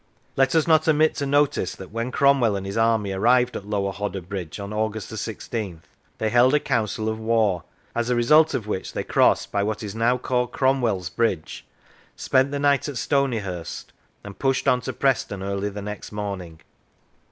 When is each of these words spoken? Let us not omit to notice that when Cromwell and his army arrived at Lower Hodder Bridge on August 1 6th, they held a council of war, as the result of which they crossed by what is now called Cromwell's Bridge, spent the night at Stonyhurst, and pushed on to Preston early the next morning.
Let 0.35 0.55
us 0.55 0.65
not 0.65 0.87
omit 0.87 1.13
to 1.17 1.27
notice 1.27 1.75
that 1.75 1.91
when 1.91 2.09
Cromwell 2.09 2.55
and 2.55 2.65
his 2.65 2.75
army 2.75 3.11
arrived 3.11 3.55
at 3.55 3.67
Lower 3.67 3.91
Hodder 3.91 4.21
Bridge 4.21 4.59
on 4.59 4.73
August 4.73 5.11
1 5.11 5.17
6th, 5.19 5.81
they 6.17 6.29
held 6.31 6.55
a 6.55 6.59
council 6.59 7.07
of 7.07 7.19
war, 7.19 7.65
as 7.93 8.07
the 8.07 8.15
result 8.15 8.55
of 8.55 8.65
which 8.65 8.93
they 8.93 9.03
crossed 9.03 9.51
by 9.51 9.61
what 9.61 9.83
is 9.83 9.93
now 9.93 10.17
called 10.17 10.51
Cromwell's 10.51 11.09
Bridge, 11.09 11.67
spent 12.15 12.49
the 12.49 12.57
night 12.57 12.89
at 12.89 12.97
Stonyhurst, 12.97 13.93
and 14.23 14.39
pushed 14.39 14.67
on 14.67 14.81
to 14.81 14.93
Preston 14.93 15.43
early 15.43 15.69
the 15.69 15.83
next 15.83 16.11
morning. 16.11 16.61